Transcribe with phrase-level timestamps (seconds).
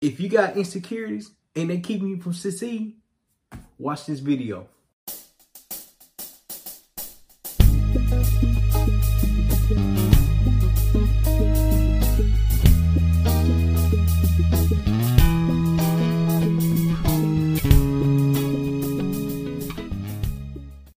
[0.00, 2.94] If you got insecurities and they keeping you from succeeding,
[3.80, 4.68] watch this video.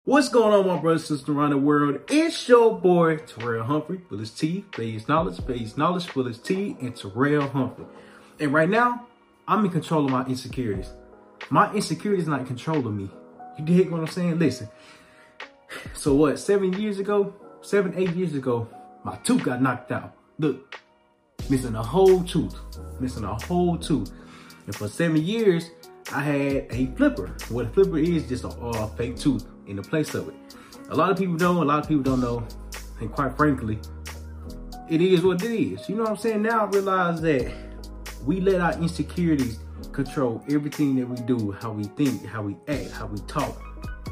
[0.05, 2.01] What's going on, my brothers and sisters around the world?
[2.11, 6.77] It's your boy, Terryl Humphrey, with his T, Phase Knowledge, Phase Knowledge, with his T,
[6.83, 7.87] and Terryl Humphrey.
[8.41, 9.07] And right now,
[9.47, 10.91] I'm in control of my insecurities.
[11.51, 13.11] My insecurities not controlling me.
[13.59, 14.39] You dig what I'm saying?
[14.39, 14.69] Listen.
[15.95, 18.67] So what, seven years ago, seven, eight years ago,
[19.05, 20.15] my tooth got knocked out.
[20.39, 20.79] Look,
[21.51, 22.59] missing a whole tooth,
[22.99, 24.11] missing a whole tooth.
[24.67, 25.71] And for seven years,
[26.13, 27.37] I had a flipper.
[27.51, 30.35] What a flipper is, just a, a fake tooth in the place of it.
[30.89, 32.47] A lot of people know, a lot of people don't know.
[33.01, 33.79] And quite frankly,
[34.89, 35.89] it is what it is.
[35.89, 36.43] You know what I'm saying?
[36.43, 37.53] Now I realize that
[38.25, 39.59] we let our insecurities
[39.93, 43.61] control everything that we do, how we think, how we act, how we talk,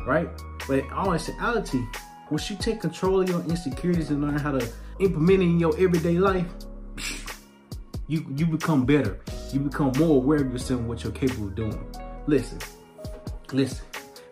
[0.07, 0.29] right?
[0.67, 1.85] But in actuality,
[2.31, 4.69] once you take control of your insecurities and learn how to
[5.01, 6.47] implement it in your everyday life,
[8.07, 9.21] you you become better.
[9.53, 11.95] You become more aware of yourself and what you're capable of doing.
[12.27, 12.59] Listen,
[13.53, 13.85] listen.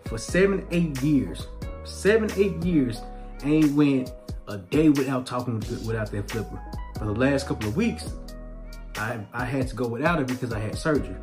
[0.05, 1.47] For seven, eight years,
[1.85, 3.01] seven, eight years,
[3.43, 4.13] I ain't went
[4.49, 6.61] a day without talking without that flipper.
[6.99, 8.13] For the last couple of weeks,
[8.99, 11.17] I I had to go without it because I had surgery.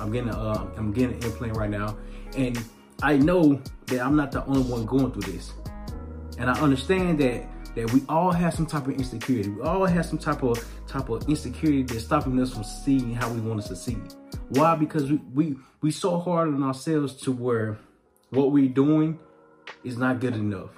[0.00, 1.96] I'm getting a, uh, I'm getting an implant right now,
[2.36, 2.58] and
[3.02, 5.52] I know that I'm not the only one going through this,
[6.38, 9.48] and I understand that that we all have some type of insecurity.
[9.48, 13.30] We all have some type of type of insecurity that's stopping us from seeing how
[13.32, 14.14] we want to succeed.
[14.50, 14.74] Why?
[14.76, 17.78] Because we we we so hard on ourselves to where
[18.30, 19.18] what we're doing
[19.84, 20.70] is not good enough,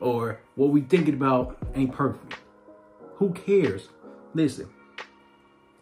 [0.00, 2.34] or what we thinking about ain't perfect.
[3.16, 3.88] Who cares?
[4.34, 4.68] Listen,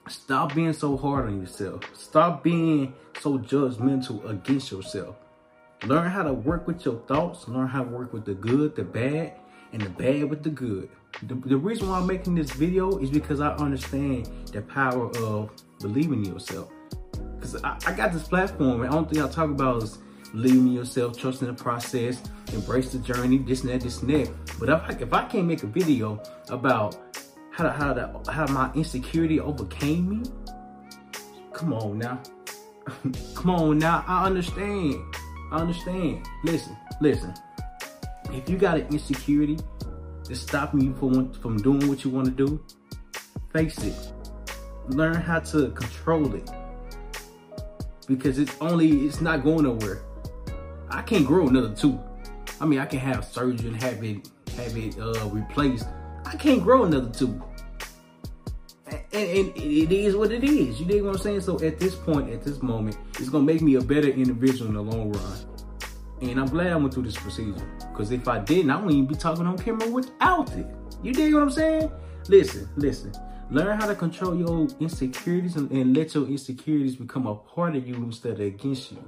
[0.08, 1.82] Stop being so hard on yourself.
[1.94, 5.16] Stop being so judgmental against yourself.
[5.86, 7.48] Learn how to work with your thoughts.
[7.48, 9.32] Learn how to work with the good, the bad,
[9.72, 10.90] and the bad with the good.
[11.22, 15.50] The, the reason why I'm making this video is because I understand the power of
[15.80, 16.70] believing in yourself.
[17.36, 19.98] Because I, I, got this platform, and the only thing I talk about is
[20.32, 22.22] believing in yourself, trusting the process,
[22.52, 24.30] embrace the journey, this and that, this and that.
[24.58, 26.98] But if I, if I can't make a video about
[27.54, 30.30] how how the, how my insecurity overcame me.
[31.52, 32.20] Come on now.
[33.34, 34.04] Come on now.
[34.08, 34.96] I understand.
[35.52, 36.26] I understand.
[36.42, 37.32] Listen, listen.
[38.32, 39.58] If you got an insecurity
[40.26, 42.64] that's stopping you from from doing what you want to do,
[43.52, 43.94] face it.
[44.88, 46.50] Learn how to control it.
[48.08, 50.02] Because it's only it's not going nowhere.
[50.90, 52.00] I can't grow another tooth.
[52.60, 55.86] I mean, I can have surgery and have it have it uh, replaced
[56.34, 57.40] I can't grow another tooth.
[58.88, 60.80] And, and, it is what it is.
[60.80, 61.42] You dig what I'm saying?
[61.42, 64.74] So at this point, at this moment, it's gonna make me a better individual in
[64.74, 65.38] the long run.
[66.22, 67.64] And I'm glad I went through this procedure.
[67.92, 70.66] Because if I didn't, I wouldn't even be talking on camera without it.
[71.04, 71.92] You dig what I'm saying?
[72.28, 73.12] Listen, listen.
[73.50, 77.86] Learn how to control your insecurities and, and let your insecurities become a part of
[77.86, 78.98] you instead of against you.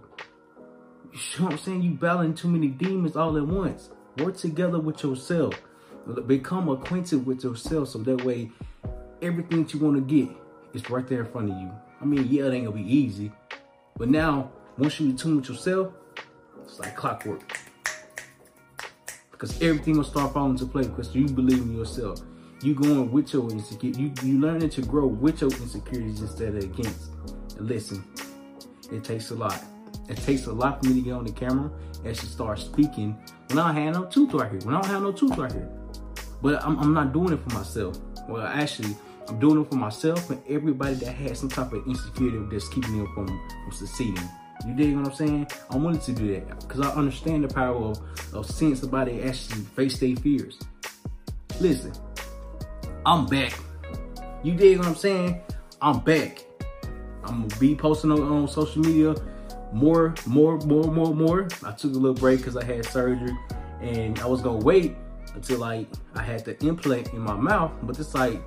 [1.12, 1.82] You know what I'm saying?
[1.82, 3.90] You battling too many demons all at once.
[4.18, 5.60] Work together with yourself.
[6.26, 8.50] Become acquainted with yourself so that way
[9.22, 10.34] everything that you want to get
[10.72, 11.70] is right there in front of you.
[12.00, 13.32] I mean, yeah, it ain't gonna be easy.
[13.96, 15.92] But now, once you tune with yourself,
[16.62, 17.58] it's like clockwork.
[19.30, 22.20] Because everything will start falling into place because you believe in yourself.
[22.62, 23.98] You going with your insecurities.
[23.98, 27.10] You, you learning to grow with your insecurities instead of against.
[27.58, 28.04] And listen,
[28.90, 29.62] it takes a lot.
[30.08, 31.70] It takes a lot for me to get on the camera
[32.04, 33.18] and she start speaking
[33.48, 34.60] when I don't have no tooth right here.
[34.60, 35.68] When I don't have no tooth right here.
[36.42, 37.98] But I'm, I'm not doing it for myself.
[38.28, 38.96] Well, actually,
[39.28, 42.98] I'm doing it for myself and everybody that has some type of insecurity that's keeping
[42.98, 44.28] them from, from succeeding.
[44.66, 45.48] You dig what I'm saying?
[45.70, 48.00] I'm willing to do that because I understand the power of,
[48.34, 50.58] of seeing somebody actually face their fears.
[51.60, 51.92] Listen,
[53.04, 53.58] I'm back.
[54.42, 55.40] You dig what I'm saying?
[55.80, 56.44] I'm back.
[57.24, 59.14] I'm gonna be posting on, on social media
[59.72, 61.48] more, more, more, more, more.
[61.64, 63.36] I took a little break because I had surgery
[63.80, 64.96] and I was gonna wait
[65.34, 68.40] until like I had the implant in my mouth, but it's like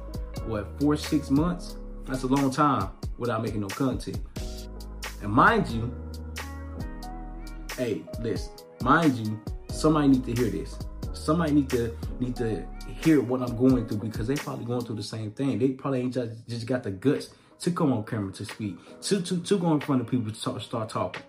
[0.45, 1.75] what four six months.
[2.05, 4.19] That's a long time without making no content.
[5.21, 5.93] And mind you,
[7.77, 9.39] hey, listen, mind you,
[9.69, 10.77] somebody need to hear this.
[11.13, 12.65] Somebody need to need to
[13.03, 15.59] hear what I'm going through because they probably going through the same thing.
[15.59, 17.29] They probably ain't just, just got the guts
[17.59, 20.41] to come on camera to speak, to to to go in front of people to
[20.41, 21.23] talk, start talking.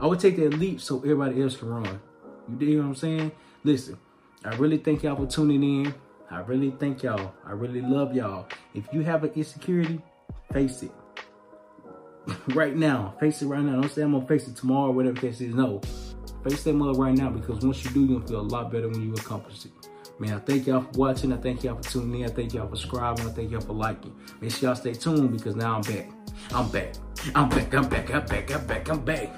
[0.00, 2.00] I would take that leap so everybody else can run.
[2.48, 3.32] You dig what I'm saying?
[3.62, 3.96] Listen,
[4.44, 5.94] I really thank y'all for tuning in.
[6.30, 7.32] I really thank y'all.
[7.46, 8.48] I really love y'all.
[8.74, 10.00] If you have an insecurity,
[10.52, 10.90] face it.
[12.54, 13.14] right now.
[13.20, 13.80] Face it right now.
[13.80, 15.54] Don't say I'm gonna face it tomorrow or whatever case is.
[15.54, 15.80] No.
[16.44, 18.88] Face that mother right now because once you do, you're gonna feel a lot better
[18.88, 19.72] when you accomplish it.
[20.18, 21.32] Man, I thank y'all for watching.
[21.32, 22.26] I thank y'all for tuning in.
[22.26, 23.26] I thank y'all for subscribing.
[23.26, 24.14] I thank y'all for liking.
[24.40, 26.10] Make sure y'all stay tuned because now I'm back.
[26.52, 26.94] I'm back.
[27.34, 27.74] I'm back.
[27.74, 28.10] I'm back.
[28.12, 28.50] I'm back.
[28.52, 28.88] I'm back.
[28.88, 29.30] I'm back.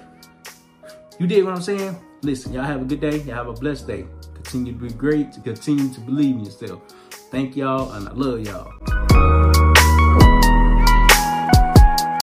[1.19, 1.97] You did what I'm saying?
[2.23, 3.19] Listen, y'all have a good day.
[3.19, 4.07] Y'all have a blessed day.
[4.55, 5.33] Continue to be great.
[5.33, 6.81] To continue to believe in yourself.
[7.33, 9.34] Thank y'all and I love y'all.